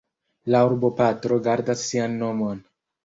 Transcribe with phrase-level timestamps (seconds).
[0.53, 2.65] La urboparto gardas sian nomon.